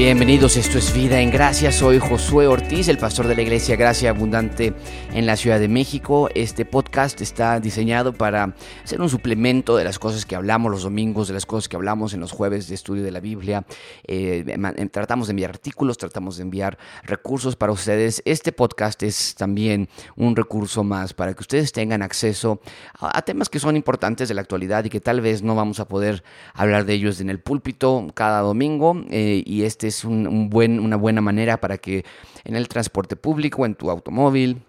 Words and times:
Bienvenidos, 0.00 0.56
esto 0.56 0.78
es 0.78 0.94
Vida 0.94 1.20
en 1.20 1.30
Gracia. 1.30 1.70
Soy 1.70 1.98
Josué 1.98 2.46
Ortiz, 2.46 2.88
el 2.88 2.96
pastor 2.96 3.26
de 3.26 3.34
la 3.34 3.42
Iglesia 3.42 3.76
Gracia 3.76 4.08
Abundante 4.08 4.72
en 5.12 5.26
la 5.26 5.36
Ciudad 5.36 5.60
de 5.60 5.68
México. 5.68 6.30
Este 6.34 6.64
podcast 6.64 7.20
está 7.20 7.60
diseñado 7.60 8.14
para 8.14 8.54
ser 8.84 9.02
un 9.02 9.10
suplemento 9.10 9.76
de 9.76 9.84
las 9.84 9.98
cosas 9.98 10.24
que 10.24 10.34
hablamos 10.34 10.72
los 10.72 10.84
domingos, 10.84 11.28
de 11.28 11.34
las 11.34 11.44
cosas 11.44 11.68
que 11.68 11.76
hablamos 11.76 12.14
en 12.14 12.20
los 12.20 12.32
jueves 12.32 12.66
de 12.66 12.76
estudio 12.76 13.02
de 13.02 13.10
la 13.10 13.20
Biblia. 13.20 13.66
Eh, 14.04 14.56
tratamos 14.90 15.26
de 15.26 15.32
enviar 15.32 15.50
artículos, 15.50 15.98
tratamos 15.98 16.38
de 16.38 16.44
enviar 16.44 16.78
recursos 17.02 17.54
para 17.54 17.70
ustedes. 17.70 18.22
Este 18.24 18.52
podcast 18.52 19.02
es 19.02 19.34
también 19.34 19.90
un 20.16 20.34
recurso 20.34 20.82
más 20.82 21.12
para 21.12 21.34
que 21.34 21.42
ustedes 21.42 21.72
tengan 21.72 22.00
acceso 22.00 22.62
a, 22.98 23.20
temas 23.20 23.50
que 23.50 23.60
son 23.60 23.76
importantes 23.76 24.30
de 24.30 24.34
la 24.34 24.40
actualidad 24.40 24.82
y 24.82 24.88
que 24.88 25.00
tal 25.00 25.20
vez 25.20 25.42
no 25.42 25.54
vamos 25.54 25.78
a 25.78 25.86
poder 25.86 26.24
hablar 26.54 26.86
de 26.86 26.94
ellos 26.94 27.20
en 27.20 27.28
el 27.28 27.38
púlpito 27.38 28.06
cada 28.14 28.40
domingo. 28.40 29.04
Eh, 29.10 29.42
y 29.44 29.64
este 29.64 29.89
es 29.90 30.04
un, 30.04 30.48
buen, 30.48 30.80
una 30.80 30.96
buena 30.96 31.20
manera 31.20 31.60
para 31.60 31.78
que 31.78 32.04
en 32.44 32.56
el 32.56 32.68
transporte 32.68 33.16
público, 33.16 33.66
en 33.66 33.74
tu 33.74 33.90
automóvil, 33.90 34.62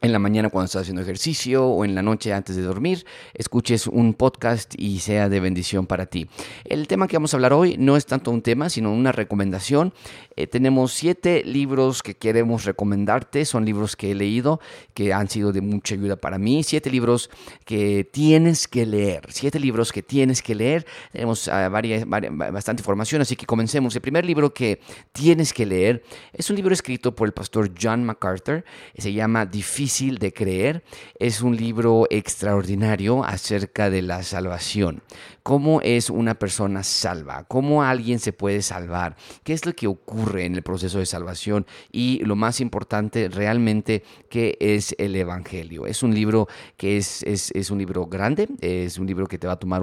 en 0.00 0.12
la 0.12 0.18
mañana 0.18 0.48
cuando 0.48 0.66
estás 0.66 0.82
haciendo 0.82 1.02
ejercicio 1.02 1.66
o 1.66 1.84
en 1.84 1.94
la 1.94 2.02
noche 2.02 2.32
antes 2.32 2.54
de 2.56 2.62
dormir, 2.62 3.04
escuches 3.34 3.86
un 3.86 4.14
podcast 4.14 4.74
y 4.78 5.00
sea 5.00 5.28
de 5.28 5.40
bendición 5.40 5.86
para 5.86 6.06
ti. 6.06 6.28
El 6.64 6.86
tema 6.86 7.08
que 7.08 7.16
vamos 7.16 7.34
a 7.34 7.36
hablar 7.36 7.52
hoy 7.52 7.76
no 7.78 7.96
es 7.96 8.06
tanto 8.06 8.30
un 8.30 8.42
tema, 8.42 8.70
sino 8.70 8.92
una 8.92 9.10
recomendación. 9.12 9.92
Eh, 10.36 10.46
tenemos 10.46 10.92
siete 10.92 11.42
libros 11.44 12.02
que 12.02 12.14
queremos 12.14 12.64
recomendarte, 12.64 13.44
son 13.44 13.64
libros 13.64 13.96
que 13.96 14.12
he 14.12 14.14
leído, 14.14 14.60
que 14.94 15.12
han 15.12 15.28
sido 15.28 15.52
de 15.52 15.62
mucha 15.62 15.94
ayuda 15.94 16.16
para 16.16 16.38
mí, 16.38 16.62
siete 16.62 16.90
libros 16.90 17.28
que 17.64 18.08
tienes 18.10 18.68
que 18.68 18.86
leer, 18.86 19.26
siete 19.30 19.58
libros 19.58 19.90
que 19.90 20.02
tienes 20.02 20.42
que 20.42 20.54
leer. 20.54 20.86
Tenemos 21.10 21.48
uh, 21.48 21.70
varias, 21.70 22.04
bastante 22.06 22.82
información, 22.82 23.22
así 23.22 23.34
que 23.34 23.46
comencemos. 23.46 23.96
El 23.96 24.02
primer 24.02 24.24
libro 24.24 24.54
que 24.54 24.80
tienes 25.12 25.52
que 25.52 25.66
leer 25.66 26.04
es 26.32 26.50
un 26.50 26.56
libro 26.56 26.72
escrito 26.72 27.16
por 27.16 27.26
el 27.26 27.32
pastor 27.32 27.72
John 27.80 28.04
MacArthur, 28.04 28.64
se 28.96 29.12
llama 29.12 29.44
Difícil 29.44 29.87
de 29.88 30.34
creer. 30.34 30.84
Es 31.18 31.40
un 31.40 31.56
libro 31.56 32.06
extraordinario 32.10 33.24
acerca 33.24 33.88
de 33.88 34.02
la 34.02 34.22
salvación. 34.22 35.02
¿Cómo 35.42 35.80
es 35.80 36.10
una 36.10 36.34
persona 36.34 36.82
salva? 36.82 37.44
¿Cómo 37.44 37.82
alguien 37.82 38.18
se 38.18 38.34
puede 38.34 38.60
salvar? 38.60 39.16
¿Qué 39.44 39.54
es 39.54 39.64
lo 39.64 39.72
que 39.72 39.86
ocurre 39.86 40.44
en 40.44 40.54
el 40.54 40.62
proceso 40.62 40.98
de 40.98 41.06
salvación? 41.06 41.64
Y 41.90 42.22
lo 42.22 42.36
más 42.36 42.60
importante, 42.60 43.30
realmente, 43.30 44.02
¿qué 44.28 44.58
es 44.60 44.94
el 44.98 45.16
Evangelio? 45.16 45.86
Es 45.86 46.02
un 46.02 46.14
libro 46.14 46.48
que 46.76 46.98
es, 46.98 47.22
es, 47.22 47.70
un 47.70 47.78
libro 47.78 48.04
grande, 48.04 48.46
es 48.60 48.98
un 48.98 49.06
libro 49.06 49.26
que 49.26 49.38
te 49.38 49.46
va 49.46 49.54
a 49.54 49.58
tomar 49.58 49.82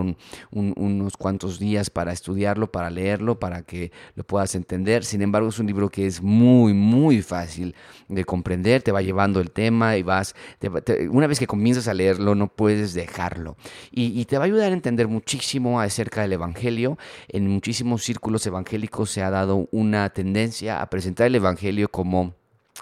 unos 0.51 1.17
cuantos 1.17 1.57
días 1.57 1.89
para 1.89 2.11
estudiarlo, 2.11 2.71
para 2.71 2.91
leerlo, 2.91 3.39
para 3.39 3.63
que 3.63 3.91
lo 4.13 4.23
puedas 4.23 4.53
entender. 4.53 5.03
Sin 5.03 5.23
embargo, 5.23 5.49
es 5.49 5.57
un 5.57 5.65
libro 5.65 5.89
que 5.89 6.05
es 6.05 6.21
muy, 6.21 6.75
muy 6.75 7.23
fácil 7.23 7.73
de 8.07 8.23
comprender, 8.23 8.83
te 8.83 8.91
va 8.91 9.01
llevando 9.01 9.39
el 9.39 9.49
tema, 9.49 9.94
y 9.97 10.03
vas, 10.03 10.35
una 11.09 11.27
vez 11.27 11.39
que 11.39 11.47
comienzas 11.47 11.87
a 11.87 11.93
leerlo, 11.93 12.35
no 12.35 12.47
puedes 12.47 12.93
dejarlo. 12.93 13.57
Y, 13.91 14.19
y, 14.19 14.25
te 14.25 14.37
va 14.37 14.43
a 14.43 14.47
ayudar 14.47 14.71
a 14.71 14.75
entender 14.75 15.07
muchísimo 15.07 15.79
acerca 15.79 16.21
del 16.21 16.33
Evangelio. 16.33 16.97
En 17.27 17.47
muchísimos 17.47 18.03
círculos 18.03 18.45
evangélicos 18.47 19.09
se 19.09 19.21
ha 19.21 19.29
dado 19.29 19.67
una 19.71 20.09
tendencia 20.09 20.81
a 20.81 20.89
presentar 20.89 21.27
el 21.27 21.35
Evangelio 21.35 21.89
como 21.89 22.33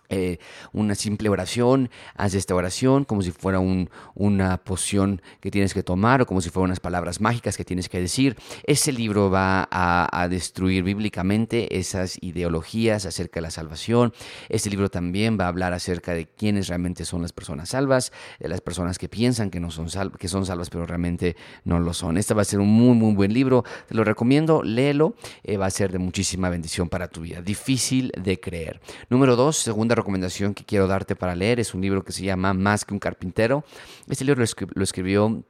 eh, 0.09 0.38
una 0.73 0.95
simple 0.95 1.30
oración, 1.30 1.89
haz 2.16 2.33
esta 2.33 2.53
oración 2.55 3.03
como 3.03 3.22
si 3.22 3.31
fuera 3.31 3.59
una 3.59 4.57
poción 4.57 5.22
que 5.40 5.50
tienes 5.50 5.73
que 5.73 5.81
tomar 5.81 6.22
o 6.22 6.25
como 6.25 6.41
si 6.41 6.50
fueran 6.50 6.69
unas 6.69 6.79
palabras 6.79 7.22
mágicas 7.22 7.57
que 7.57 7.66
tienes 7.66 7.90
que 7.90 8.00
decir. 8.00 8.35
Ese 8.66 8.91
libro 8.91 9.29
va 9.29 9.67
a, 9.72 10.28
destruir 10.29 10.84
bíblicamente 10.84 11.78
esas 11.78 12.17
ideologías 12.22 13.06
acerca 13.06 13.40
de 13.40 13.41
la 13.41 13.51
salvación. 13.51 14.13
Este 14.50 14.69
libro 14.69 14.90
también 14.90 15.38
va 15.40 15.45
a 15.45 15.47
hablar 15.50 15.73
acerca 15.73 16.13
de 16.13 16.28
quiénes 16.28 16.67
realmente 16.67 17.06
son 17.06 17.22
las 17.22 17.34
personas 17.34 17.69
salvas, 17.69 18.12
de 18.40 18.47
las 18.47 18.62
personas 18.62 18.97
que 18.97 19.09
piensan 19.09 19.50
que, 19.50 19.59
no 19.59 19.69
son, 19.72 19.88
que 20.17 20.28
son 20.28 20.46
salvas 20.46 20.69
pero 20.69 20.85
realmente 20.85 21.35
no 21.66 21.79
lo 21.79 21.94
son. 21.94 22.17
Este 22.17 22.34
va 22.34 22.44
a 22.44 22.46
ser 22.46 22.59
un 22.59 22.69
muy, 22.69 22.96
muy 22.96 23.13
buen 23.13 23.34
libro. 23.34 23.63
Te 23.88 23.96
lo 23.96 24.03
recomiendo, 24.03 24.63
léelo. 24.63 25.16
Eh, 25.44 25.57
va 25.57 25.66
a 25.66 25.72
ser 25.72 25.91
de 25.91 26.00
muchísima 26.00 26.50
bendición 26.50 26.90
para 26.90 27.07
tu 27.07 27.22
vida. 27.22 27.41
Difícil 27.41 28.12
de 28.17 28.40
creer. 28.40 28.79
Número 29.09 29.35
dos, 29.35 29.57
según 29.57 29.82
segunda 29.83 29.95
recomendación 29.95 30.53
que 30.53 30.63
quiero 30.63 30.88
darte 30.88 31.13
para 31.13 31.35
leer 31.35 31.59
es 31.59 31.73
un 31.73 31.81
libro 31.81 32.05
que 32.05 32.13
se 32.13 32.23
llama 32.23 32.53
Más 32.53 32.85
que 32.85 32.94
un 32.94 33.01
carpintero. 33.01 33.66
Este 34.07 34.23
libro 34.23 34.41
lo, 34.75 34.83
escribió 34.83 35.44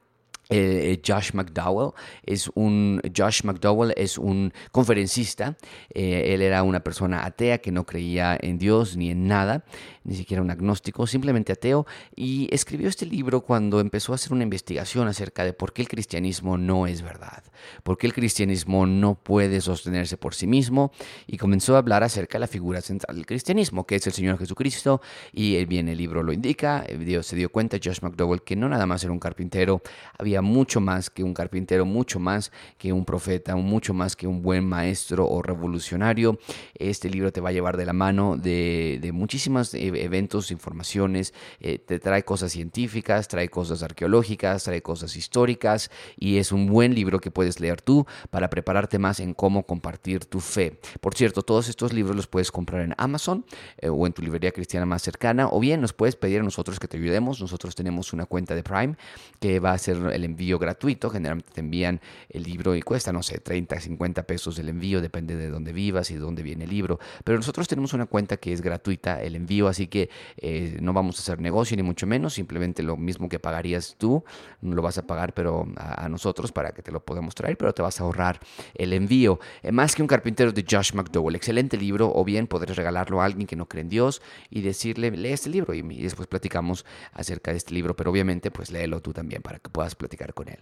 eh, 0.49 1.01
Josh 1.05 1.31
McDowell 1.33 1.93
es 2.25 2.49
un 2.53 3.01
Josh 3.15 3.43
McDowell 3.43 3.93
es 3.95 4.17
un 4.17 4.53
conferencista. 4.71 5.57
Eh, 5.89 6.33
él 6.33 6.41
era 6.41 6.63
una 6.63 6.81
persona 6.81 7.25
atea 7.25 7.59
que 7.59 7.71
no 7.71 7.85
creía 7.85 8.37
en 8.39 8.57
Dios 8.57 8.97
ni 8.97 9.11
en 9.11 9.27
nada 9.27 9.63
ni 10.03 10.15
siquiera 10.15 10.41
un 10.41 10.51
agnóstico, 10.51 11.07
simplemente 11.07 11.53
ateo, 11.53 11.85
y 12.15 12.47
escribió 12.51 12.89
este 12.89 13.05
libro 13.05 13.41
cuando 13.41 13.79
empezó 13.79 14.11
a 14.11 14.15
hacer 14.15 14.33
una 14.33 14.43
investigación 14.43 15.07
acerca 15.07 15.45
de 15.45 15.53
por 15.53 15.73
qué 15.73 15.81
el 15.81 15.87
cristianismo 15.87 16.57
no 16.57 16.87
es 16.87 17.01
verdad, 17.01 17.43
por 17.83 17.97
qué 17.97 18.07
el 18.07 18.13
cristianismo 18.13 18.85
no 18.85 19.15
puede 19.15 19.61
sostenerse 19.61 20.17
por 20.17 20.35
sí 20.35 20.47
mismo, 20.47 20.91
y 21.27 21.37
comenzó 21.37 21.75
a 21.75 21.79
hablar 21.79 22.03
acerca 22.03 22.37
de 22.37 22.41
la 22.41 22.47
figura 22.47 22.81
central 22.81 23.15
del 23.15 23.25
cristianismo, 23.25 23.85
que 23.85 23.95
es 23.95 24.07
el 24.07 24.13
Señor 24.13 24.37
Jesucristo, 24.37 25.01
y 25.31 25.63
bien 25.65 25.87
el 25.87 25.97
libro 25.97 26.23
lo 26.23 26.33
indica, 26.33 26.85
se 27.21 27.35
dio 27.35 27.49
cuenta, 27.49 27.77
Josh 27.81 27.99
McDowell, 28.01 28.43
que 28.43 28.55
no 28.55 28.67
nada 28.67 28.85
más 28.85 29.03
era 29.03 29.13
un 29.13 29.19
carpintero, 29.19 29.81
había 30.17 30.41
mucho 30.43 30.79
más 30.79 31.09
que 31.09 31.23
un 31.23 31.33
carpintero, 31.33 31.85
mucho 31.85 32.19
más 32.19 32.51
que 32.77 32.93
un 32.93 33.05
profeta, 33.05 33.55
mucho 33.55 33.93
más 33.93 34.15
que 34.15 34.27
un 34.27 34.41
buen 34.41 34.65
maestro 34.65 35.27
o 35.27 35.41
revolucionario. 35.41 36.37
Este 36.75 37.09
libro 37.09 37.31
te 37.31 37.41
va 37.41 37.49
a 37.49 37.51
llevar 37.51 37.77
de 37.77 37.85
la 37.85 37.93
mano 37.93 38.37
de, 38.37 38.99
de 39.01 39.11
muchísimas 39.11 39.73
eh, 39.73 39.87
eventos, 40.03 40.51
informaciones, 40.51 41.33
eh, 41.59 41.79
te 41.79 41.99
trae 41.99 42.23
cosas 42.23 42.51
científicas, 42.51 43.27
trae 43.27 43.49
cosas 43.49 43.83
arqueológicas, 43.83 44.63
trae 44.63 44.81
cosas 44.81 45.15
históricas 45.15 45.89
y 46.17 46.37
es 46.37 46.51
un 46.51 46.67
buen 46.67 46.93
libro 46.93 47.19
que 47.19 47.31
puedes 47.31 47.59
leer 47.59 47.81
tú 47.81 48.05
para 48.29 48.49
prepararte 48.49 48.99
más 48.99 49.19
en 49.19 49.33
cómo 49.33 49.63
compartir 49.65 50.25
tu 50.25 50.39
fe. 50.39 50.79
Por 51.01 51.15
cierto, 51.15 51.41
todos 51.41 51.69
estos 51.69 51.93
libros 51.93 52.15
los 52.15 52.27
puedes 52.27 52.51
comprar 52.51 52.81
en 52.81 52.93
Amazon 52.97 53.45
eh, 53.77 53.89
o 53.89 54.05
en 54.05 54.13
tu 54.13 54.21
librería 54.21 54.51
cristiana 54.51 54.85
más 54.85 55.01
cercana 55.01 55.47
o 55.49 55.59
bien 55.59 55.81
nos 55.81 55.93
puedes 55.93 56.15
pedir 56.15 56.41
a 56.41 56.43
nosotros 56.43 56.79
que 56.79 56.87
te 56.87 56.97
ayudemos. 56.97 57.41
Nosotros 57.41 57.75
tenemos 57.75 58.13
una 58.13 58.25
cuenta 58.25 58.55
de 58.55 58.63
Prime 58.63 58.95
que 59.39 59.59
va 59.59 59.73
a 59.73 59.77
ser 59.77 59.97
el 60.13 60.22
envío 60.23 60.59
gratuito. 60.59 61.09
Generalmente 61.09 61.51
te 61.53 61.61
envían 61.61 62.01
el 62.29 62.43
libro 62.43 62.75
y 62.75 62.81
cuesta, 62.81 63.11
no 63.11 63.23
sé, 63.23 63.39
30, 63.39 63.79
50 63.79 64.23
pesos 64.23 64.57
el 64.59 64.69
envío, 64.69 65.01
depende 65.01 65.35
de 65.35 65.49
dónde 65.49 65.73
vivas 65.73 66.11
y 66.11 66.15
de 66.15 66.19
dónde 66.19 66.43
viene 66.43 66.65
el 66.65 66.69
libro. 66.69 66.99
Pero 67.23 67.37
nosotros 67.37 67.67
tenemos 67.67 67.93
una 67.93 68.05
cuenta 68.05 68.37
que 68.37 68.53
es 68.53 68.61
gratuita 68.61 69.21
el 69.21 69.35
envío, 69.35 69.67
así 69.67 69.87
que 69.87 70.09
eh, 70.37 70.77
no 70.81 70.93
vamos 70.93 71.17
a 71.17 71.21
hacer 71.21 71.39
negocio 71.39 71.75
ni 71.77 71.83
mucho 71.83 72.07
menos, 72.07 72.33
simplemente 72.33 72.83
lo 72.83 72.97
mismo 72.97 73.29
que 73.29 73.39
pagarías 73.39 73.95
tú, 73.97 74.23
lo 74.61 74.81
vas 74.81 74.97
a 74.97 75.05
pagar 75.05 75.33
pero 75.33 75.67
a, 75.77 76.07
nosotros 76.09 76.51
para 76.51 76.71
que 76.71 76.81
te 76.81 76.91
lo 76.91 77.03
podamos 77.03 77.35
traer, 77.35 77.57
pero 77.57 77.73
te 77.73 77.81
vas 77.81 77.99
a 77.99 78.03
ahorrar 78.03 78.39
el 78.75 78.93
envío. 78.93 79.39
Eh, 79.61 79.71
más 79.71 79.95
que 79.95 80.01
un 80.01 80.07
carpintero 80.07 80.51
de 80.51 80.65
Josh 80.69 80.93
McDowell, 80.93 81.35
excelente 81.35 81.77
libro, 81.77 82.11
o 82.13 82.23
bien 82.23 82.47
podrás 82.47 82.75
regalarlo 82.77 83.21
a 83.21 83.25
alguien 83.25 83.47
que 83.47 83.55
no 83.55 83.67
cree 83.67 83.81
en 83.81 83.89
Dios 83.89 84.21
y 84.49 84.61
decirle, 84.61 85.11
lee 85.11 85.33
este 85.33 85.49
libro 85.49 85.73
y, 85.73 85.79
y 85.79 86.03
después 86.03 86.27
platicamos 86.27 86.85
acerca 87.13 87.51
de 87.51 87.57
este 87.57 87.73
libro, 87.73 87.95
pero 87.95 88.11
obviamente 88.11 88.51
pues 88.51 88.71
léelo 88.71 89.01
tú 89.01 89.13
también 89.13 89.41
para 89.41 89.59
que 89.59 89.69
puedas 89.69 89.95
platicar 89.95 90.12
con 90.33 90.49
él 90.49 90.59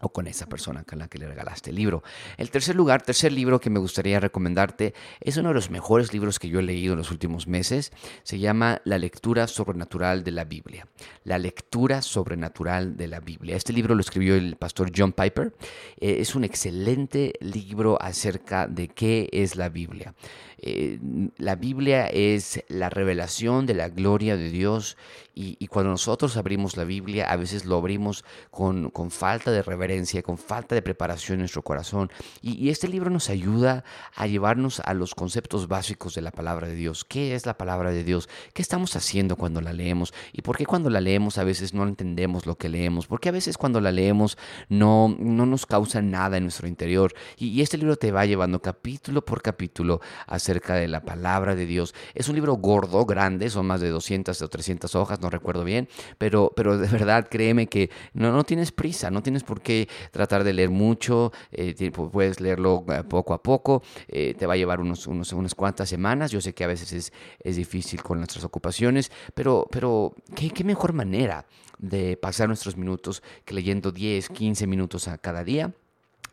o 0.00 0.10
con 0.10 0.26
esa 0.26 0.46
persona 0.46 0.84
con 0.84 0.98
la 0.98 1.08
que 1.08 1.18
le 1.18 1.26
regalaste 1.26 1.70
el 1.70 1.76
libro. 1.76 2.02
El 2.36 2.50
tercer 2.50 2.76
lugar, 2.76 3.02
tercer 3.02 3.32
libro 3.32 3.60
que 3.60 3.70
me 3.70 3.78
gustaría 3.78 4.20
recomendarte, 4.20 4.94
es 5.20 5.36
uno 5.36 5.48
de 5.48 5.54
los 5.54 5.70
mejores 5.70 6.12
libros 6.12 6.38
que 6.38 6.48
yo 6.48 6.60
he 6.60 6.62
leído 6.62 6.92
en 6.92 6.98
los 6.98 7.10
últimos 7.10 7.46
meses. 7.46 7.90
Se 8.22 8.38
llama 8.38 8.80
La 8.84 8.98
lectura 8.98 9.46
sobrenatural 9.46 10.22
de 10.22 10.32
la 10.32 10.44
Biblia. 10.44 10.86
La 11.24 11.38
lectura 11.38 12.02
sobrenatural 12.02 12.96
de 12.96 13.08
la 13.08 13.20
Biblia. 13.20 13.56
Este 13.56 13.72
libro 13.72 13.94
lo 13.94 14.00
escribió 14.02 14.34
el 14.34 14.56
pastor 14.56 14.92
John 14.94 15.12
Piper. 15.12 15.54
Eh, 15.98 16.16
es 16.20 16.34
un 16.34 16.44
excelente 16.44 17.32
libro 17.40 18.00
acerca 18.00 18.66
de 18.66 18.88
qué 18.88 19.28
es 19.32 19.56
la 19.56 19.70
Biblia. 19.70 20.14
Eh, 20.58 20.98
la 21.38 21.56
Biblia 21.56 22.06
es 22.06 22.62
la 22.68 22.90
revelación 22.90 23.66
de 23.66 23.74
la 23.74 23.88
gloria 23.88 24.36
de 24.36 24.50
Dios 24.50 24.96
y, 25.34 25.66
cuando 25.66 25.90
nosotros 25.90 26.36
abrimos 26.36 26.76
la 26.76 26.84
Biblia 26.84 27.30
a 27.30 27.36
veces 27.36 27.64
lo 27.64 27.76
abrimos 27.76 28.24
con, 28.50 28.90
con 28.90 29.10
falta 29.10 29.50
de 29.50 29.62
reverencia, 29.62 30.22
con 30.22 30.38
falta 30.38 30.74
de 30.74 30.82
preparación 30.82 31.36
en 31.36 31.40
nuestro 31.40 31.62
corazón. 31.62 32.10
Y, 32.40 32.68
este 32.70 32.88
libro 32.88 33.10
nos 33.10 33.30
ayuda 33.30 33.84
a 34.14 34.26
llevarnos 34.26 34.80
a 34.80 34.94
los 34.94 35.14
conceptos 35.14 35.68
básicos 35.68 36.14
de 36.14 36.22
la 36.22 36.30
palabra 36.30 36.68
de 36.68 36.74
Dios. 36.74 37.04
¿Qué 37.04 37.34
es 37.34 37.46
la 37.46 37.56
palabra 37.56 37.90
de 37.90 38.04
Dios? 38.04 38.28
¿Qué 38.52 38.62
estamos 38.62 38.94
haciendo 38.96 39.36
cuando 39.36 39.60
la 39.60 39.72
leemos? 39.72 40.14
¿Y 40.32 40.42
por 40.42 40.56
qué 40.56 40.66
cuando 40.66 40.90
la 40.90 41.00
leemos 41.00 41.38
a 41.38 41.44
veces 41.44 41.74
no 41.74 41.82
entendemos 41.82 42.46
lo 42.46 42.56
que 42.56 42.68
leemos? 42.68 43.06
¿Por 43.06 43.20
qué 43.20 43.30
a 43.30 43.32
veces 43.32 43.58
cuando 43.58 43.80
la 43.80 43.90
leemos 43.90 44.38
no, 44.68 45.14
no 45.18 45.46
nos 45.46 45.66
causa 45.66 46.00
nada 46.00 46.36
en 46.36 46.44
nuestro 46.44 46.68
interior? 46.68 47.12
Y, 47.36 47.62
este 47.64 47.78
libro 47.78 47.96
te 47.96 48.12
va 48.12 48.26
llevando 48.26 48.60
capítulo 48.60 49.24
por 49.24 49.42
capítulo 49.42 50.00
acerca 50.26 50.74
de 50.74 50.86
la 50.86 51.00
palabra 51.00 51.54
de 51.54 51.66
Dios. 51.66 51.94
Es 52.14 52.28
un 52.28 52.34
libro 52.34 52.54
gordo, 52.54 53.04
grande, 53.04 53.48
son 53.50 53.66
más 53.66 53.80
de 53.80 53.88
200 53.88 54.40
o 54.40 54.48
300 54.48 54.94
hojas, 54.94 55.18
no 55.24 55.30
recuerdo 55.30 55.64
bien, 55.64 55.88
pero, 56.18 56.52
pero 56.54 56.78
de 56.78 56.86
verdad 56.88 57.26
créeme 57.30 57.66
que 57.66 57.90
no, 58.12 58.30
no 58.30 58.44
tienes 58.44 58.72
prisa, 58.72 59.10
no 59.10 59.22
tienes 59.22 59.42
por 59.42 59.62
qué 59.62 59.88
tratar 60.10 60.44
de 60.44 60.52
leer 60.52 60.70
mucho, 60.70 61.32
eh, 61.50 61.90
puedes 62.12 62.40
leerlo 62.40 62.84
eh, 62.88 63.02
poco 63.04 63.32
a 63.34 63.42
poco, 63.42 63.82
eh, 64.08 64.34
te 64.34 64.46
va 64.46 64.54
a 64.54 64.56
llevar 64.56 64.80
unos, 64.80 65.06
unas 65.06 65.54
cuantas 65.54 65.88
semanas, 65.88 66.30
yo 66.30 66.40
sé 66.40 66.54
que 66.54 66.64
a 66.64 66.68
veces 66.68 66.92
es, 66.92 67.12
es 67.40 67.56
difícil 67.56 68.02
con 68.02 68.18
nuestras 68.18 68.44
ocupaciones, 68.44 69.10
pero, 69.34 69.66
pero 69.70 70.14
¿qué, 70.36 70.50
qué 70.50 70.62
mejor 70.62 70.92
manera 70.92 71.46
de 71.78 72.16
pasar 72.16 72.48
nuestros 72.48 72.76
minutos 72.76 73.22
que 73.44 73.54
leyendo 73.54 73.92
10, 73.92 74.28
15 74.28 74.66
minutos 74.66 75.08
a 75.08 75.18
cada 75.18 75.42
día 75.42 75.72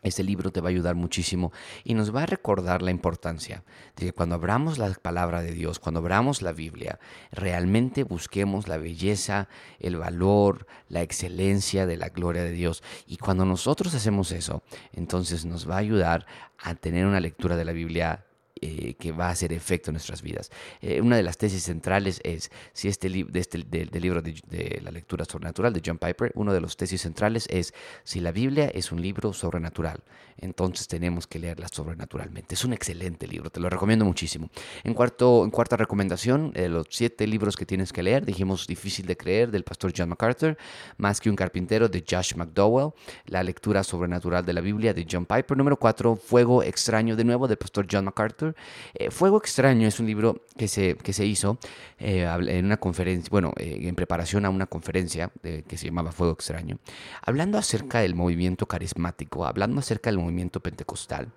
este 0.02 0.24
libro 0.24 0.50
te 0.50 0.60
va 0.60 0.68
a 0.68 0.70
ayudar 0.70 0.94
muchísimo 0.94 1.52
y 1.84 1.94
nos 1.94 2.14
va 2.14 2.24
a 2.24 2.26
recordar 2.26 2.82
la 2.82 2.90
importancia 2.90 3.62
de 3.96 4.06
que 4.06 4.12
cuando 4.12 4.34
abramos 4.34 4.78
la 4.78 4.92
palabra 4.94 5.42
de 5.42 5.52
Dios, 5.52 5.78
cuando 5.78 6.00
abramos 6.00 6.42
la 6.42 6.52
Biblia, 6.52 6.98
realmente 7.30 8.04
busquemos 8.04 8.68
la 8.68 8.78
belleza, 8.78 9.48
el 9.78 9.96
valor, 9.96 10.66
la 10.88 11.02
excelencia 11.02 11.86
de 11.86 11.96
la 11.96 12.08
gloria 12.08 12.42
de 12.42 12.52
Dios. 12.52 12.82
Y 13.06 13.16
cuando 13.16 13.44
nosotros 13.44 13.94
hacemos 13.94 14.32
eso, 14.32 14.62
entonces 14.92 15.44
nos 15.44 15.68
va 15.68 15.76
a 15.76 15.78
ayudar 15.78 16.26
a 16.58 16.74
tener 16.74 17.06
una 17.06 17.20
lectura 17.20 17.56
de 17.56 17.64
la 17.64 17.72
Biblia 17.72 18.24
eh, 18.64 18.94
que 18.94 19.10
va 19.10 19.26
a 19.26 19.30
hacer 19.30 19.52
efecto 19.52 19.90
en 19.90 19.94
nuestras 19.94 20.22
vidas. 20.22 20.50
Eh, 20.80 21.00
una 21.00 21.16
de 21.16 21.24
las 21.24 21.36
tesis 21.36 21.64
centrales 21.64 22.20
es, 22.22 22.50
si 22.72 22.86
este, 22.88 23.08
de 23.08 23.40
este 23.40 23.58
del 23.58 23.90
libro 24.00 24.22
de, 24.22 24.80
la 24.82 24.90
lectura 24.90 25.24
sobrenatural 25.24 25.72
de 25.72 25.82
John 25.84 25.98
Piper, 25.98 26.30
una 26.36 26.52
de 26.52 26.60
las 26.60 26.76
tesis 26.76 27.02
centrales 27.02 27.46
es, 27.50 27.74
si 28.04 28.20
la 28.20 28.30
Biblia 28.32 28.70
es 28.72 28.92
un 28.92 29.02
libro 29.02 29.32
sobrenatural, 29.32 30.02
entonces 30.38 30.86
tenemos 30.86 31.26
que 31.26 31.38
leerla 31.38 31.66
sobrenaturalmente. 31.66 32.54
Es 32.54 32.64
un 32.64 32.72
excelente 32.72 33.26
libro, 33.26 33.50
te 33.50 33.60
lo 33.60 33.68
recomiendo 33.68 34.04
muchísimo. 34.04 34.48
En, 34.84 34.94
cuarto, 34.94 35.44
en 35.44 35.50
cuarta 35.50 35.76
recomendación, 35.76 36.52
los 36.54 36.86
siete 36.88 37.26
libros 37.26 37.56
que 37.56 37.66
tienes 37.66 37.92
que 37.92 38.02
leer, 38.02 38.24
dijimos 38.24 38.66
Difícil 38.66 39.06
de 39.06 39.16
creer 39.16 39.50
del 39.50 39.64
pastor 39.64 39.92
John 39.96 40.08
MacArthur, 40.08 40.56
Más 40.96 41.20
que 41.20 41.28
un 41.28 41.36
carpintero 41.36 41.88
de 41.88 42.04
Josh 42.08 42.34
McDowell, 42.36 42.92
La 43.26 43.42
lectura 43.42 43.82
sobrenatural 43.82 44.44
de 44.44 44.52
la 44.52 44.60
Biblia 44.60 44.94
de 44.94 45.06
John 45.10 45.26
Piper. 45.26 45.56
Número 45.56 45.76
cuatro, 45.76 46.16
Fuego 46.16 46.62
extraño 46.62 47.16
de 47.16 47.24
nuevo 47.24 47.48
del 47.48 47.58
pastor 47.58 47.86
John 47.90 48.04
MacArthur. 48.04 48.51
Eh, 48.94 49.10
Fuego 49.10 49.38
extraño 49.38 49.88
es 49.88 50.00
un 50.00 50.06
libro 50.06 50.42
que 50.56 50.68
se, 50.68 50.96
que 50.96 51.12
se 51.12 51.26
hizo 51.26 51.58
eh, 51.98 52.26
en 52.48 52.64
una 52.64 52.76
conferencia, 52.76 53.28
bueno, 53.30 53.52
eh, 53.56 53.78
en 53.82 53.94
preparación 53.94 54.44
a 54.44 54.50
una 54.50 54.66
conferencia 54.66 55.30
que 55.42 55.76
se 55.76 55.86
llamaba 55.86 56.12
Fuego 56.12 56.32
extraño, 56.32 56.78
hablando 57.22 57.58
acerca 57.58 58.00
del 58.00 58.14
movimiento 58.14 58.66
carismático, 58.66 59.46
hablando 59.46 59.80
acerca 59.80 60.10
del 60.10 60.18
movimiento 60.18 60.60
pentecostal. 60.60 61.32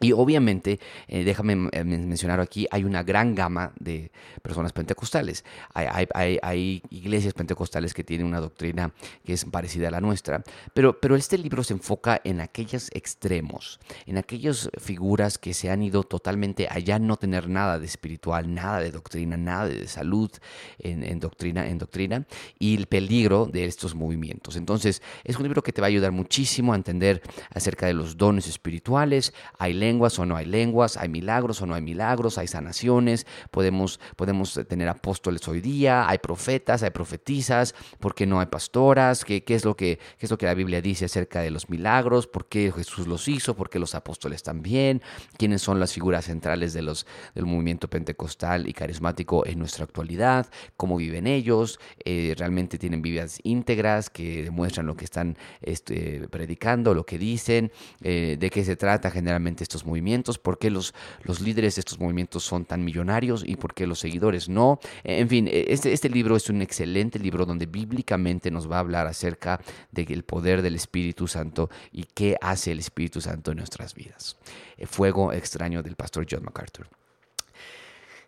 Y 0.00 0.12
obviamente, 0.12 0.78
eh, 1.08 1.24
déjame 1.24 1.68
eh, 1.72 1.84
mencionar 1.84 2.40
aquí, 2.40 2.66
hay 2.70 2.84
una 2.84 3.02
gran 3.02 3.34
gama 3.34 3.72
de 3.80 4.10
personas 4.42 4.72
pentecostales. 4.72 5.44
Hay, 5.74 6.82
iglesias 6.90 7.34
pentecostales 7.34 7.94
que 7.94 8.04
tienen 8.04 8.26
una 8.26 8.40
doctrina 8.40 8.92
que 9.24 9.32
es 9.32 9.44
parecida 9.44 9.88
a 9.88 9.90
la 9.90 10.00
nuestra, 10.00 10.42
pero, 10.74 11.00
pero 11.00 11.16
este 11.16 11.38
libro 11.38 11.64
se 11.64 11.74
enfoca 11.74 12.20
en 12.24 12.40
aquellos 12.40 12.90
extremos, 12.92 13.80
en 14.06 14.18
aquellas 14.18 14.70
figuras 14.78 15.38
que 15.38 15.54
se 15.54 15.70
han 15.70 15.82
ido 15.82 16.02
totalmente 16.02 16.68
allá 16.70 16.98
no 16.98 17.16
tener 17.16 17.48
nada 17.48 17.78
de 17.78 17.86
espiritual, 17.86 18.54
nada 18.54 18.80
de 18.80 18.90
doctrina, 18.90 19.36
nada 19.36 19.66
de 19.66 19.86
salud 19.88 20.30
en, 20.78 21.20
doctrina, 21.20 21.68
en 21.68 21.78
doctrina, 21.78 22.26
y 22.58 22.76
el 22.76 22.86
peligro 22.86 23.46
de 23.46 23.64
estos 23.64 23.94
movimientos. 23.94 24.56
Entonces, 24.56 25.02
es 25.24 25.36
un 25.36 25.42
libro 25.42 25.62
que 25.62 25.72
te 25.72 25.80
va 25.80 25.86
a 25.86 25.88
ayudar 25.88 26.12
muchísimo 26.12 26.72
a 26.72 26.76
entender 26.76 27.22
acerca 27.52 27.86
de 27.86 27.94
los 27.94 28.16
dones 28.16 28.46
espirituales. 28.46 29.32
Hay 29.58 29.74
lenguas 29.88 30.18
o 30.18 30.26
no 30.26 30.36
hay 30.36 30.44
lenguas, 30.44 30.96
hay 30.96 31.08
milagros 31.08 31.62
o 31.62 31.66
no 31.66 31.74
hay 31.74 31.82
milagros, 31.82 32.36
hay 32.36 32.46
sanaciones, 32.46 33.26
podemos, 33.50 34.00
podemos 34.16 34.60
tener 34.68 34.88
apóstoles 34.88 35.46
hoy 35.48 35.60
día, 35.60 36.08
hay 36.08 36.18
profetas, 36.18 36.82
hay 36.82 36.90
profetizas, 36.90 37.74
¿por 37.98 38.14
qué 38.14 38.26
no 38.26 38.40
hay 38.40 38.46
pastoras? 38.46 39.24
¿Qué, 39.24 39.44
qué 39.44 39.54
es 39.54 39.64
lo 39.64 39.74
que, 39.74 39.98
qué 40.18 40.26
es 40.26 40.30
lo 40.30 40.36
que 40.36 40.46
la 40.46 40.54
Biblia 40.54 40.82
dice 40.82 41.06
acerca 41.06 41.40
de 41.40 41.50
los 41.50 41.70
milagros? 41.70 42.26
¿Por 42.26 42.48
qué 42.48 42.70
Jesús 42.70 43.06
los 43.06 43.28
hizo? 43.28 43.56
¿Por 43.56 43.70
qué 43.70 43.78
los 43.78 43.94
apóstoles 43.94 44.42
también? 44.42 45.00
¿Quiénes 45.38 45.62
son 45.62 45.80
las 45.80 45.92
figuras 45.92 46.26
centrales 46.26 46.72
de 46.74 46.82
los, 46.82 47.06
del 47.34 47.46
movimiento 47.46 47.88
pentecostal 47.88 48.68
y 48.68 48.72
carismático 48.72 49.46
en 49.46 49.58
nuestra 49.58 49.84
actualidad? 49.84 50.46
¿Cómo 50.76 50.96
viven 50.96 51.26
ellos? 51.26 51.80
Eh, 52.04 52.34
¿Realmente 52.36 52.78
tienen 52.78 53.00
vidas 53.00 53.38
íntegras 53.42 54.10
que 54.10 54.42
demuestran 54.44 54.86
lo 54.86 54.96
que 54.96 55.04
están 55.04 55.36
este, 55.62 56.28
predicando, 56.28 56.94
lo 56.94 57.04
que 57.06 57.18
dicen? 57.18 57.72
Eh, 58.02 58.36
¿De 58.38 58.50
qué 58.50 58.64
se 58.64 58.76
trata 58.76 59.10
generalmente 59.10 59.62
estos 59.62 59.77
movimientos, 59.84 60.38
por 60.38 60.58
qué 60.58 60.70
los, 60.70 60.94
los 61.22 61.40
líderes 61.40 61.76
de 61.76 61.80
estos 61.80 61.98
movimientos 61.98 62.44
son 62.44 62.64
tan 62.64 62.84
millonarios 62.84 63.44
y 63.46 63.56
por 63.56 63.74
qué 63.74 63.86
los 63.86 63.98
seguidores 63.98 64.48
no. 64.48 64.80
En 65.04 65.28
fin, 65.28 65.48
e, 65.48 65.66
este, 65.68 65.92
este 65.92 66.08
libro 66.08 66.36
es 66.36 66.48
un 66.50 66.62
excelente 66.62 67.18
libro 67.18 67.46
donde 67.46 67.66
bíblicamente 67.66 68.50
nos 68.50 68.70
va 68.70 68.76
a 68.76 68.80
hablar 68.80 69.06
acerca 69.06 69.60
del 69.90 70.24
poder 70.24 70.62
del 70.62 70.74
Espíritu 70.74 71.26
Santo 71.26 71.70
y 71.92 72.04
qué 72.04 72.36
hace 72.40 72.72
el 72.72 72.78
Espíritu 72.78 73.20
Santo 73.20 73.50
en 73.50 73.58
nuestras 73.58 73.94
vidas. 73.94 74.36
El 74.76 74.86
fuego 74.86 75.32
extraño 75.32 75.82
del 75.82 75.96
pastor 75.96 76.26
John 76.30 76.44
MacArthur. 76.44 76.88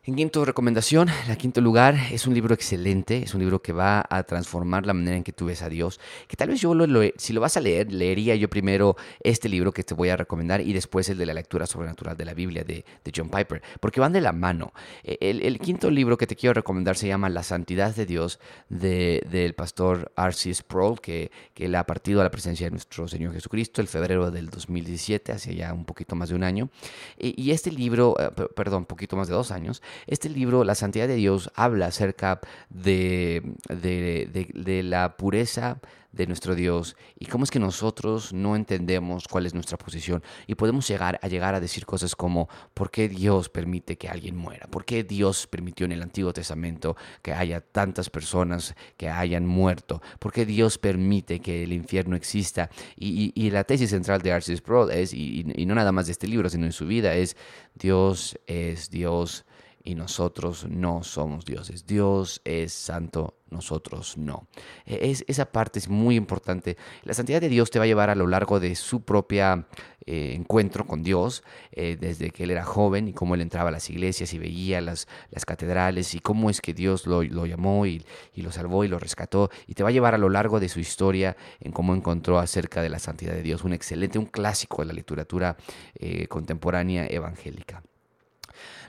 En 0.03 0.15
quinto 0.15 0.47
recomendación, 0.47 1.09
la 1.29 1.37
quinto 1.37 1.61
lugar, 1.61 1.95
es 2.11 2.27
un 2.27 2.33
libro 2.33 2.55
excelente, 2.55 3.23
es 3.23 3.35
un 3.35 3.41
libro 3.41 3.61
que 3.61 3.75
va 3.75 4.03
a 4.09 4.23
transformar 4.23 4.87
la 4.87 4.95
manera 4.95 5.19
en 5.19 5.23
que 5.23 5.35
tú 5.35 5.45
ves 5.45 5.61
a 5.61 5.69
Dios, 5.69 6.01
que 6.27 6.37
tal 6.37 6.49
vez 6.49 6.59
yo, 6.59 6.75
lo, 6.75 7.03
si 7.19 7.35
lo 7.35 7.43
vas 7.43 7.59
a 7.59 7.61
leer, 7.61 7.93
leería 7.93 8.35
yo 8.35 8.49
primero 8.49 8.97
este 9.23 9.51
libro 9.51 9.73
que 9.73 9.85
te 9.85 9.93
voy 9.93 10.09
a 10.09 10.17
recomendar 10.17 10.63
y 10.63 10.73
después 10.73 11.11
el 11.11 11.19
de 11.19 11.27
la 11.27 11.35
lectura 11.35 11.67
sobrenatural 11.67 12.17
de 12.17 12.25
la 12.25 12.33
Biblia 12.33 12.65
de, 12.65 12.83
John 13.15 13.29
Piper, 13.29 13.61
porque 13.79 14.01
van 14.01 14.15
de 14.15 14.23
la 14.23 14.33
mano. 14.33 14.73
E, 15.05 15.19
el, 15.21 15.59
quinto 15.59 15.91
libro 15.91 16.17
que 16.17 16.27
te 16.27 16.35
quiero 16.35 16.55
recomendar 16.55 16.97
se 16.97 17.07
llama 17.07 17.29
La 17.29 17.43
Santidad 17.43 17.95
de 17.95 18.07
Dios 18.07 18.41
del 18.71 19.53
pastor 19.55 20.13
R.C. 20.17 20.55
Sproul, 20.55 20.99
que, 21.03 21.31
que 21.53 21.67
él 21.67 21.75
ha 21.75 21.85
partido 21.85 22.23
a 22.23 22.25
la 22.25 22.31
presencia 22.31 22.67
de 22.67 22.71
nuestro 22.71 23.07
Señor 23.07 23.35
Jesucristo 23.35 23.83
el 23.83 23.87
febrero 23.87 24.31
del 24.31 24.49
2017, 24.49 25.33
hace 25.33 25.55
ya 25.55 25.75
un 25.75 25.85
poquito 25.85 26.17
más 26.17 26.31
de 26.31 26.37
un 26.37 26.43
año. 26.43 26.71
Y, 27.19 27.51
este 27.51 27.71
libro, 27.71 28.17
eh, 28.19 28.31
perdón, 28.57 28.87
poquito 28.87 29.15
más 29.17 29.29
de 29.29 29.35
dos 29.35 29.51
años, 29.51 29.83
este 30.07 30.29
libro, 30.29 30.65
La 30.65 30.75
Santidad 30.75 31.09
de 31.09 31.17
Dios, 31.17 31.51
habla 31.55 31.87
acerca 31.87 32.41
de, 32.69 33.43
de, 33.69 34.83
la 34.83 35.17
pureza 35.17 35.81
de 36.13 36.27
nuestro 36.27 36.57
Dios 36.57 36.97
y 37.19 37.27
cómo 37.27 37.45
es 37.45 37.53
que 37.53 37.61
nosotros 37.61 38.33
no 38.33 38.57
entendemos 38.57 39.29
cuál 39.29 39.47
es 39.47 39.55
nuestra 39.55 39.79
posición 39.79 40.25
y 40.49 40.57
podemos 40.57 40.89
llegar 40.89 41.21
a 41.23 41.29
llegar 41.29 41.55
a 41.55 41.61
decir 41.61 41.87
cosas 41.87 42.17
como 42.17 42.49
¿por 42.75 42.91
qué 42.91 43.09
Dios 43.09 43.49
permite 43.49 43.97
que 43.97 44.09
alguien 44.09 44.37
muera? 44.37 44.67
¿Por 44.67 44.85
qué 44.85 45.05
Dios 45.05 45.47
permitió 45.47 45.87
en 45.87 45.93
el 45.93 46.03
Antiguo 46.03 46.33
Testamento 46.33 46.97
que 47.23 47.33
haya 47.33 47.61
tantas 47.61 48.11
personas 48.11 48.75
que 48.97 49.09
hayan 49.09 49.47
muerto? 49.47 50.03
¿Por 50.19 50.33
qué 50.33 50.45
Dios 50.45 50.79
permite 50.79 51.39
que 51.39 51.63
el 51.63 51.73
infierno 51.73 52.17
exista? 52.17 52.71
Y, 52.97 53.51
la 53.51 53.65
tesis 53.65 53.91
central 53.91 54.23
de 54.23 54.33
Arcis 54.33 54.59
Sproul 54.59 54.93
es, 54.93 55.13
y, 55.13 55.45
y 55.57 55.67
no 55.67 55.75
nada 55.75 55.91
más 55.91 56.07
de 56.07 56.13
este 56.13 56.29
libro, 56.29 56.49
sino 56.49 56.67
en 56.67 56.73
su 56.73 56.87
vida, 56.87 57.15
es 57.15 57.37
Dios 57.75 58.39
es 58.47 58.91
Dios 58.91 59.45
y 59.83 59.95
nosotros 59.95 60.67
no 60.69 61.03
somos 61.03 61.45
dioses. 61.45 61.87
Dios 61.87 62.43
es 62.45 62.73
santo, 62.73 63.39
nosotros 63.51 64.17
no. 64.19 64.47
E, 64.85 65.11
es, 65.11 65.25
esa 65.27 65.47
parte 65.47 65.79
es 65.79 65.89
muy 65.89 66.17
importante. 66.17 66.77
La 67.03 67.15
santidad 67.15 67.41
de 67.41 67.49
Dios 67.49 67.71
te 67.71 67.79
va 67.79 67.85
a 67.85 67.89
llevar 67.89 68.11
a 68.11 68.15
lo 68.15 68.27
largo 68.27 68.61
de 68.61 68.75
su 68.75 69.03
propia 69.03 69.67
eh, 70.07 70.35
encuentro 70.35 70.87
con 70.87 71.03
Dios, 71.03 71.43
eh, 71.73 71.97
desde 71.99 72.31
que 72.31 72.45
él 72.45 72.51
era 72.51 72.65
joven 72.65 73.09
y 73.09 73.13
cómo 73.13 73.35
él 73.35 73.41
entraba 73.41 73.71
a 73.71 73.73
las 73.73 73.89
iglesias 73.89 74.33
y 74.35 74.39
veía 74.39 74.81
las, 74.81 75.09
las 75.31 75.47
catedrales 75.47 76.15
y 76.15 76.21
cómo 76.21 76.51
es 76.51 76.61
que 76.61 76.75
Dios 76.75 77.07
lo, 77.07 77.23
llamó 77.23 77.87
y, 77.87 78.05
lo 78.35 78.53
salvó 78.53 78.85
y 78.85 78.89
lo 78.89 78.99
rescató. 78.99 79.51
Y 79.67 79.75
te 79.75 79.83
va 79.83 79.89
a 79.89 79.93
llevar 79.93 80.15
a 80.15 80.19
lo 80.19 80.29
largo 80.29 80.61
de 80.61 80.69
su 80.69 80.81
historia 80.81 81.37
en 81.61 81.73
cómo 81.73 81.95
encontró 81.95 82.39
acerca 82.39 82.83
de 82.83 82.91
la 82.91 82.99
santidad 82.99 83.33
de 83.33 83.43
Dios. 83.43 83.65
Un 83.65 83.73
excelente, 83.73 84.19
un 84.19 84.27
clásico 84.27 84.83
de 84.83 84.89
la 84.89 84.93
literatura 84.93 85.57
eh, 85.95 86.27
contemporánea 86.29 87.07
evangélica. 87.07 87.83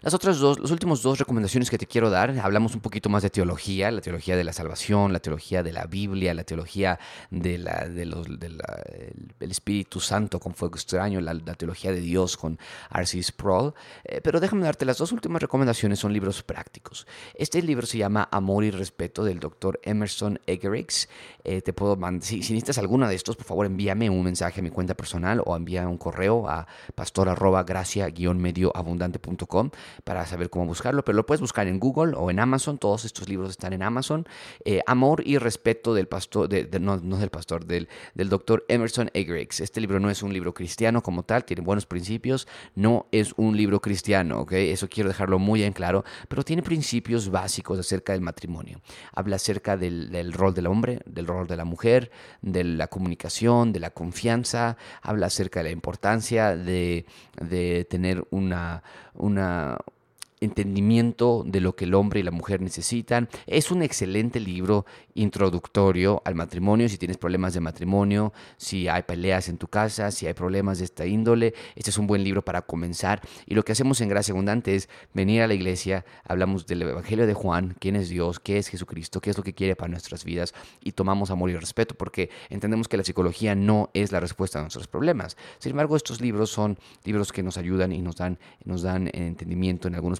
Las 0.03 0.15
otras 0.15 0.39
dos, 0.39 0.59
las 0.59 0.71
últimas 0.71 1.03
dos 1.03 1.19
recomendaciones 1.19 1.69
que 1.69 1.77
te 1.77 1.85
quiero 1.85 2.09
dar, 2.09 2.35
hablamos 2.39 2.73
un 2.73 2.81
poquito 2.81 3.07
más 3.07 3.21
de 3.21 3.29
teología, 3.29 3.91
la 3.91 4.01
teología 4.01 4.35
de 4.35 4.43
la 4.43 4.51
salvación, 4.51 5.13
la 5.13 5.19
teología 5.19 5.61
de 5.61 5.71
la 5.71 5.85
Biblia, 5.85 6.33
la 6.33 6.43
teología 6.43 6.97
de 7.29 7.59
la, 7.59 7.87
de 7.87 8.07
los, 8.07 8.25
del 8.39 9.51
Espíritu 9.51 9.99
Santo 9.99 10.39
con 10.39 10.55
fuego 10.55 10.73
extraño, 10.73 11.21
la, 11.21 11.35
teología 11.53 11.91
de 11.91 12.01
Dios 12.01 12.35
con 12.35 12.57
R.C. 12.91 13.21
Sproul. 13.21 13.75
Eh, 14.03 14.21
pero 14.23 14.39
déjame 14.39 14.63
darte 14.63 14.85
las 14.85 14.97
dos 14.97 15.11
últimas 15.11 15.39
recomendaciones, 15.39 15.99
son 15.99 16.13
libros 16.13 16.41
prácticos. 16.41 17.05
Este 17.35 17.61
libro 17.61 17.85
se 17.85 17.99
llama 17.99 18.27
Amor 18.31 18.63
y 18.63 18.71
Respeto 18.71 19.23
del 19.23 19.39
doctor 19.39 19.79
Emerson 19.83 20.39
Eggerichs. 20.47 21.09
Eh, 21.43 21.61
te 21.61 21.73
puedo 21.73 21.95
si, 22.21 22.37
necesitas 22.37 22.79
alguna 22.79 23.07
de 23.07 23.13
estos, 23.13 23.35
por 23.35 23.45
favor 23.45 23.67
envíame 23.67 24.09
un 24.09 24.23
mensaje 24.23 24.61
a 24.61 24.63
mi 24.63 24.71
cuenta 24.71 24.95
personal 24.95 25.43
o 25.45 25.55
envía 25.55 25.87
un 25.87 25.99
correo 25.99 26.49
a 26.49 26.65
pastor 26.95 27.29
arroba 27.29 27.61
gracia-medioabundante.com 27.61 29.69
para 30.03 30.25
saber 30.25 30.49
cómo 30.49 30.65
buscarlo, 30.65 31.03
pero 31.03 31.15
lo 31.15 31.25
puedes 31.25 31.41
buscar 31.41 31.67
en 31.67 31.79
Google 31.79 32.13
o 32.15 32.29
en 32.31 32.39
Amazon. 32.39 32.77
Todos 32.77 33.05
estos 33.05 33.29
libros 33.29 33.49
están 33.51 33.73
en 33.73 33.83
Amazon. 33.83 34.27
Eh, 34.65 34.81
Amor 34.87 35.23
y 35.25 35.37
respeto 35.37 35.93
del 35.93 36.07
pastor, 36.07 36.49
de, 36.49 36.67
no, 36.79 36.97
del 36.97 37.29
pastor, 37.29 37.65
del, 37.65 37.87
doctor 38.15 38.65
Emerson 38.67 39.09
Eggerichs. 39.13 39.59
Este 39.59 39.81
libro 39.81 39.99
no 39.99 40.09
es 40.09 40.23
un 40.23 40.33
libro 40.33 40.53
cristiano 40.53 41.01
como 41.01 41.23
tal, 41.23 41.45
tiene 41.45 41.61
buenos 41.61 41.85
principios, 41.85 42.47
no 42.75 43.07
es 43.11 43.33
un 43.37 43.55
libro 43.55 43.81
cristiano, 43.81 44.41
¿ok? 44.41 44.53
Eso 44.53 44.87
quiero 44.89 45.09
dejarlo 45.09 45.39
muy 45.39 45.63
en 45.63 45.73
claro, 45.73 46.03
pero 46.27 46.43
tiene 46.43 46.63
principios 46.63 47.29
básicos 47.29 47.79
acerca 47.79 48.13
del 48.13 48.21
matrimonio. 48.21 48.81
Habla 49.13 49.35
acerca 49.37 49.77
del, 49.77 50.11
del 50.11 50.33
rol 50.33 50.53
del 50.53 50.67
hombre, 50.67 50.99
del 51.05 51.27
rol 51.27 51.47
de 51.47 51.57
la 51.57 51.65
mujer, 51.65 52.11
de 52.41 52.63
la 52.63 52.87
comunicación, 52.87 53.73
de 53.73 53.79
la 53.79 53.91
confianza, 53.91 54.77
habla 55.01 55.27
acerca 55.27 55.59
de 55.59 55.63
la 55.65 55.71
importancia 55.71 56.55
de, 56.55 57.05
de 57.39 57.85
tener 57.85 58.25
una, 58.29 58.83
una 59.13 59.77
entendimiento 60.41 61.43
de 61.45 61.61
lo 61.61 61.75
que 61.75 61.85
el 61.85 61.93
hombre 61.93 62.19
y 62.19 62.23
la 62.23 62.31
mujer 62.31 62.61
necesitan. 62.61 63.29
Es 63.45 63.71
un 63.71 63.83
excelente 63.83 64.39
libro 64.39 64.85
introductorio 65.13 66.21
al 66.25 66.35
matrimonio, 66.35 66.89
si 66.89 66.97
tienes 66.97 67.17
problemas 67.17 67.53
de 67.53 67.59
matrimonio, 67.59 68.33
si 68.57 68.87
hay 68.87 69.03
peleas 69.03 69.49
en 69.49 69.57
tu 69.57 69.67
casa, 69.67 70.11
si 70.11 70.27
hay 70.27 70.33
problemas 70.33 70.79
de 70.79 70.85
esta 70.85 71.05
índole, 71.05 71.53
este 71.75 71.91
es 71.91 71.97
un 71.97 72.07
buen 72.07 72.23
libro 72.23 72.43
para 72.43 72.63
comenzar. 72.63 73.21
Y 73.45 73.55
lo 73.55 73.63
que 73.63 73.71
hacemos 73.71 74.01
en 74.01 74.09
Gracia 74.09 74.33
Abundante 74.33 74.75
es 74.75 74.89
venir 75.13 75.43
a 75.43 75.47
la 75.47 75.53
iglesia, 75.53 76.05
hablamos 76.23 76.65
del 76.65 76.81
Evangelio 76.81 77.27
de 77.27 77.33
Juan, 77.33 77.75
quién 77.79 77.95
es 77.95 78.09
Dios, 78.09 78.39
qué 78.39 78.57
es 78.57 78.67
Jesucristo, 78.67 79.21
qué 79.21 79.29
es 79.29 79.37
lo 79.37 79.43
que 79.43 79.53
quiere 79.53 79.75
para 79.75 79.89
nuestras 79.89 80.25
vidas 80.25 80.53
y 80.83 80.93
tomamos 80.93 81.29
amor 81.29 81.51
y 81.51 81.55
respeto 81.55 81.95
porque 81.95 82.29
entendemos 82.49 82.87
que 82.87 82.97
la 82.97 83.03
psicología 83.03 83.53
no 83.53 83.89
es 83.93 84.11
la 84.11 84.19
respuesta 84.19 84.57
a 84.57 84.63
nuestros 84.63 84.87
problemas. 84.87 85.37
Sin 85.59 85.71
embargo, 85.71 85.95
estos 85.95 86.19
libros 86.19 86.49
son 86.49 86.77
libros 87.03 87.31
que 87.31 87.43
nos 87.43 87.57
ayudan 87.57 87.91
y 87.91 88.01
nos 88.01 88.15
dan, 88.15 88.39
nos 88.65 88.81
dan 88.81 89.09
entendimiento 89.13 89.87
en 89.87 89.95
algunos 89.95 90.19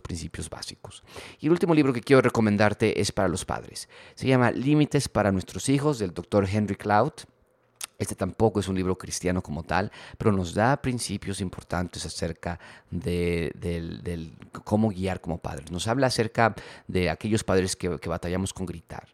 básicos. 0.49 1.03
Y 1.39 1.47
el 1.47 1.51
último 1.51 1.73
libro 1.73 1.93
que 1.93 2.01
quiero 2.01 2.21
recomendarte 2.21 2.99
es 2.99 3.11
para 3.11 3.27
los 3.27 3.45
padres. 3.45 3.89
Se 4.15 4.27
llama 4.27 4.51
Límites 4.51 5.09
para 5.09 5.31
nuestros 5.31 5.69
hijos 5.69 5.99
del 5.99 6.13
doctor 6.13 6.47
Henry 6.51 6.75
Cloud. 6.75 7.13
Este 7.97 8.15
tampoco 8.15 8.59
es 8.59 8.67
un 8.67 8.75
libro 8.75 8.97
cristiano 8.97 9.43
como 9.43 9.61
tal, 9.61 9.91
pero 10.17 10.31
nos 10.31 10.55
da 10.55 10.81
principios 10.81 11.39
importantes 11.39 12.03
acerca 12.03 12.59
de, 12.89 13.51
cómo 14.63 14.89
guiar 14.89 15.21
como 15.21 15.37
padres. 15.37 15.71
Nos 15.71 15.87
habla 15.87 16.07
acerca 16.07 16.55
de 16.87 17.11
aquellos 17.11 17.43
padres 17.43 17.75
que 17.75 18.09
batallamos 18.09 18.53
con 18.53 18.65
gritar, 18.65 19.07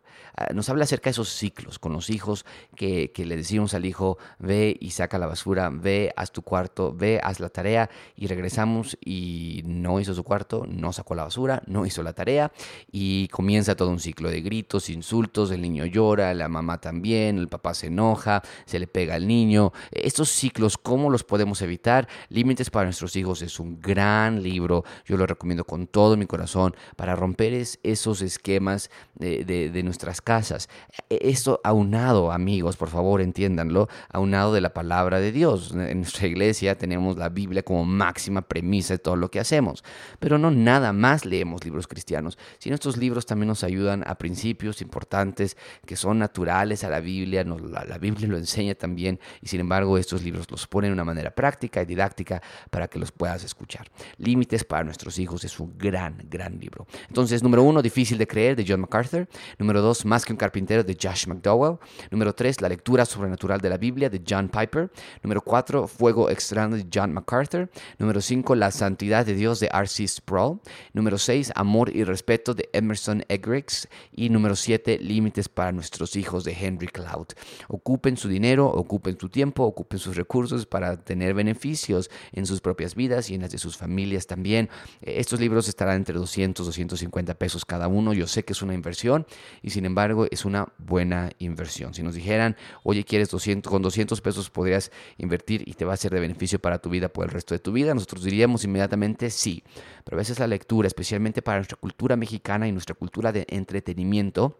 nos 0.54 0.70
habla 0.70 0.84
acerca 0.84 1.06
de 1.06 1.12
esos 1.12 1.30
ciclos 1.30 1.80
con 1.80 1.94
los 1.94 2.10
hijos 2.10 2.46
que, 2.76 3.12
le 3.18 3.36
decimos 3.36 3.74
al 3.74 3.86
hijo, 3.86 4.18
ve 4.40 4.78
y 4.80 4.92
saca 4.92 5.18
la 5.18 5.26
basura, 5.26 5.70
ve, 5.72 6.14
haz 6.16 6.32
tu 6.32 6.42
cuarto, 6.42 6.94
ve, 6.94 7.20
haz 7.24 7.40
la 7.40 7.50
tarea 7.50 7.90
y 8.16 8.28
regresamos 8.28 8.98
y 9.04 9.62
no 9.66 10.00
hizo 10.00 10.14
su 10.14 10.24
cuarto, 10.24 10.66
no 10.68 10.94
sacó 10.94 11.16
la 11.16 11.24
basura, 11.24 11.64
no 11.66 11.86
hizo 11.86 12.04
la 12.04 12.14
tarea 12.14 12.52
y 12.92 13.28
comienza 13.30 13.76
todo 13.76 13.90
un 13.90 14.00
ciclo 14.00 14.30
de 14.30 14.42
gritos, 14.42 14.90
insultos, 14.90 15.52
el 15.52 15.62
niño 15.62 15.86
llora, 15.86 16.34
la 16.34 16.48
mamá 16.48 16.80
también, 16.80 17.38
el 17.38 17.48
papá 17.48 17.74
se 17.74 17.88
enoja, 17.88 18.44
se 18.66 18.80
le 18.80 18.88
pega 18.88 19.16
al 19.16 19.28
niño. 19.28 19.74
Estos 19.92 20.30
ciclos, 20.30 20.78
¿cómo 20.78 21.10
los 21.10 21.24
podemos 21.24 21.62
evitar? 21.62 22.08
Límites 22.30 22.70
para 22.70 22.86
nuestros 22.86 23.16
hijos 23.16 23.42
es 23.42 23.60
un 23.60 23.82
gran 23.82 24.44
libro, 24.44 24.84
yo 25.06 25.18
lo 25.18 25.26
recomiendo 25.26 25.66
con 25.66 25.88
todo 25.88 26.16
mi 26.18 26.26
corazón 26.26 26.76
para 26.96 27.16
romper 27.16 27.54
esos 27.84 28.22
esquemas 28.22 28.90
de, 29.16 29.44
de, 29.44 29.70
de 29.70 29.84
nuestras 29.98 30.22
casas. 30.22 30.70
E, 31.10 31.18
esto 31.24 31.60
aunado, 31.64 32.32
amigos, 32.32 32.78
por 32.78 32.90
favor, 32.90 33.20
entiéndanlo, 33.20 33.90
aunado 34.10 34.54
de 34.54 34.62
la 34.62 34.74
palabra 34.74 35.20
de 35.20 35.32
Dios. 35.32 35.72
En 35.74 35.98
nuestra 36.02 36.28
iglesia 36.28 36.78
tenemos 36.78 37.18
la 37.18 37.30
Biblia 37.30 37.64
como 37.64 37.84
máxima 37.84 38.44
premisa 38.44 38.94
de 38.94 39.00
todo 39.00 39.16
lo 39.16 39.32
que 39.32 39.40
hacemos, 39.40 39.84
pero 40.20 40.38
no 40.38 40.52
nada 40.52 40.94
más 40.94 41.26
leemos 41.26 41.66
libros 41.66 41.88
cristianos, 41.88 42.38
sino 42.60 42.76
estos 42.76 42.98
libros 42.98 43.26
también 43.26 43.48
nos 43.48 43.64
ayudan 43.64 44.04
a 44.06 44.16
principios 44.16 44.82
importantes 44.82 45.58
que 45.86 45.96
son 45.96 46.20
naturales 46.20 46.84
a 46.84 46.90
la 46.90 47.00
Biblia, 47.00 47.44
la, 47.44 47.98
Biblia 47.98 48.28
lo 48.28 48.38
enseña 48.38 48.76
también 48.76 49.20
y 49.42 49.48
sin 49.48 49.62
embargo 49.62 49.98
estos 49.98 50.24
libros 50.24 50.50
los 50.52 50.68
ponen 50.68 50.92
de 50.92 50.94
una 50.94 51.06
manera 51.06 51.32
práctica 51.32 51.82
y 51.82 51.86
didáctica 51.86 52.42
para 52.70 52.88
que 52.88 53.00
los 53.00 53.12
puedas 53.12 53.44
escuchar. 53.44 53.90
Límites 54.18 54.64
para 54.64 54.84
nuestros 54.84 55.18
hijos 55.18 55.44
es 55.44 55.60
un 55.60 55.76
gran, 55.78 56.24
gran 56.30 56.60
libro. 56.60 56.86
Entonces, 57.08 57.42
número 57.42 57.64
uno, 57.64 57.82
difícil 57.82 58.18
de 58.20 58.28
creer 58.28 58.56
de 58.56 58.66
John 58.68 58.82
MacArthur. 58.82 59.28
Número 59.58 59.82
dos, 59.82 59.87
más 60.06 60.18
más 60.18 60.26
que 60.26 60.34
un 60.34 60.38
carpintero 60.38 60.84
de 60.84 60.98
Josh 61.00 61.28
McDowell. 61.28 61.78
Número 62.10 62.34
3, 62.34 62.62
La 62.62 62.70
lectura 62.70 63.06
sobrenatural 63.06 63.62
de 63.62 63.70
la 63.70 63.78
Biblia 63.78 64.10
de 64.10 64.24
John 64.28 64.50
Piper. 64.50 64.90
Número 65.22 65.42
4, 65.42 65.88
Fuego 65.88 66.32
extraño 66.32 66.76
de 66.76 66.88
John 66.92 67.14
MacArthur. 67.14 67.70
Número 68.00 68.20
5, 68.20 68.56
La 68.56 68.72
santidad 68.72 69.28
de 69.28 69.36
Dios 69.36 69.60
de 69.60 69.68
R.C. 69.68 70.08
Sproul. 70.08 70.60
Número 70.94 71.20
6, 71.20 71.52
Amor 71.54 71.96
y 71.96 72.04
respeto 72.04 72.56
de 72.56 72.68
Emerson 72.74 73.24
Eggerichs. 73.30 73.88
Y 74.12 74.30
número 74.30 74.56
7, 74.56 74.98
Límites 74.98 75.50
para 75.50 75.72
nuestros 75.72 76.16
hijos 76.16 76.44
de 76.44 76.58
Henry 76.60 76.88
Cloud. 76.88 77.28
Ocupen 77.68 78.18
su 78.18 78.28
dinero, 78.28 78.66
ocupen 78.66 79.20
su 79.20 79.30
tiempo, 79.30 79.66
ocupen 79.66 80.00
sus 80.00 80.16
recursos 80.16 80.66
para 80.66 80.98
tener 80.98 81.36
beneficios 81.36 82.10
en 82.32 82.48
sus 82.48 82.60
propias 82.60 82.96
vidas 82.96 83.30
y 83.30 83.36
en 83.36 83.42
las 83.42 83.52
de 83.52 83.60
sus 83.60 83.78
familias 83.78 84.26
también. 84.26 84.68
Estos 85.02 85.40
libros 85.40 85.68
estarán 85.68 85.98
entre 85.98 86.16
200, 86.16 86.66
250 86.66 87.36
pesos 87.36 87.66
cada 87.66 87.88
uno. 87.88 88.14
Yo 88.14 88.26
sé 88.26 88.44
que 88.44 88.54
es 88.54 88.64
una 88.64 88.74
inversión 88.74 89.28
y 89.62 89.70
sin 89.78 89.86
embargo 89.86 90.26
es 90.32 90.44
una 90.44 90.74
buena 90.80 91.30
inversión. 91.38 91.94
Si 91.94 92.02
nos 92.02 92.16
dijeran, 92.16 92.58
oye, 92.82 93.04
quieres 93.04 93.30
200, 93.30 93.72
con 93.72 93.84
200 93.84 94.20
pesos 94.22 94.50
podrías 94.50 94.92
invertir 95.20 95.62
y 95.68 95.74
te 95.76 95.86
va 95.86 95.94
a 95.94 95.98
ser 95.98 96.12
de 96.12 96.20
beneficio 96.20 96.58
para 96.58 96.80
tu 96.80 96.90
vida 96.90 97.10
por 97.10 97.26
el 97.26 97.32
resto 97.32 97.54
de 97.54 97.60
tu 97.60 97.72
vida, 97.72 97.94
nosotros 97.94 98.24
diríamos 98.24 98.64
inmediatamente 98.64 99.30
sí. 99.30 99.64
Pero 100.04 100.18
a 100.18 100.18
veces 100.18 100.40
la 100.40 100.48
lectura, 100.48 100.88
especialmente 100.88 101.44
para 101.44 101.60
nuestra 101.60 101.78
cultura 101.78 102.16
mexicana 102.16 102.68
y 102.68 102.72
nuestra 102.72 102.96
cultura 102.96 103.32
de 103.32 103.46
entretenimiento, 103.50 104.60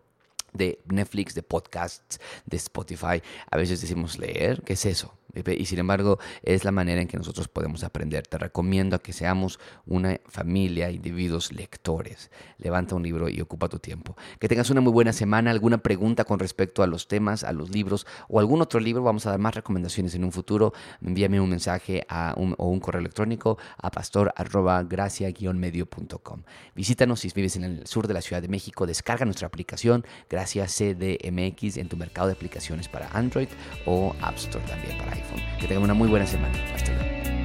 de 0.54 0.84
Netflix, 0.88 1.34
de 1.34 1.42
podcasts, 1.42 2.20
de 2.46 2.58
Spotify, 2.58 3.20
a 3.50 3.58
veces 3.58 3.82
decimos 3.82 4.20
leer, 4.20 4.62
¿qué 4.62 4.74
es 4.74 4.86
eso? 4.86 5.16
Y 5.46 5.66
sin 5.66 5.80
embargo, 5.80 6.20
es 6.44 6.64
la 6.64 6.72
manera 6.72 7.02
en 7.02 7.08
que 7.08 7.18
nosotros 7.18 7.48
podemos 7.48 7.84
aprender. 7.84 8.28
Te 8.28 8.38
recomiendo 8.38 9.00
que 9.00 9.14
seamos 9.14 9.60
una 9.86 10.20
familia, 10.28 10.92
individuos 10.92 11.52
lectores. 11.52 12.30
Levanta 12.58 12.96
un 12.96 13.04
libro 13.04 13.30
y 13.30 13.42
ocupa 13.42 13.70
tu 13.70 13.78
tiempo. 13.80 14.16
Que 14.40 14.48
tengas 14.48 14.70
una 14.70 14.82
muy 14.82 14.92
buena 14.92 15.14
semana. 15.14 15.50
¿Alguna 15.52 15.78
pregunta 15.80 16.26
con 16.26 16.40
respecto 16.40 16.84
a 16.84 16.88
los 16.88 17.08
temas, 17.08 17.44
a 17.44 17.52
los 17.52 17.70
libros 17.70 18.08
o 18.28 18.40
algún 18.40 18.62
otro 18.62 18.80
libro? 18.80 19.04
Vamos 19.04 19.26
a 19.26 19.32
dar 19.32 19.40
más 19.40 19.56
recomendaciones 19.56 20.16
en 20.16 20.24
un 20.24 20.32
futuro. 20.32 20.74
Envíame 21.02 21.42
un 21.42 21.50
mensaje 21.50 22.06
a 22.10 22.36
o 22.38 22.70
un 22.70 22.80
correo 22.80 23.00
electrónico 23.00 23.58
a 23.78 23.90
pastor.gracia-medio.com. 23.92 26.44
Visítanos 26.76 27.20
si 27.20 27.32
vives 27.34 27.56
en 27.56 27.64
el 27.64 27.88
sur 27.88 28.08
de 28.08 28.14
la 28.14 28.22
Ciudad 28.22 28.42
de 28.42 28.48
México. 28.48 28.86
Descarga 28.86 29.26
nuestra 29.26 29.48
aplicación 29.48 30.06
Gracia 30.30 30.66
CDMX 30.66 31.78
en 31.78 31.90
tu 31.90 31.98
mercado 31.98 32.28
de 32.28 32.34
aplicaciones 32.34 32.88
para 32.88 33.10
Android 33.10 33.50
o 33.86 34.16
App 34.22 34.38
Store 34.38 34.66
también 34.66 34.98
para 34.98 35.14
iPhone. 35.14 35.27
Que 35.60 35.68
tengan 35.68 35.84
una 35.84 35.94
muy 35.94 36.08
buena 36.08 36.26
semana. 36.26 36.58
Hasta 36.74 36.92
luego. 36.94 37.37